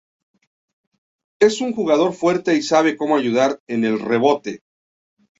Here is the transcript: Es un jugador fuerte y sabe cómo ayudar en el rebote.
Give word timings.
Es 1.39 1.61
un 1.61 1.73
jugador 1.73 2.13
fuerte 2.15 2.55
y 2.55 2.63
sabe 2.63 2.97
cómo 2.97 3.15
ayudar 3.17 3.59
en 3.67 3.85
el 3.85 3.99
rebote. 3.99 4.63